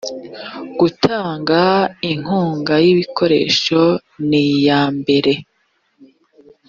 [0.79, 1.59] gutanga
[2.11, 3.81] inkunga y ibikoresho
[4.29, 5.33] n iyambere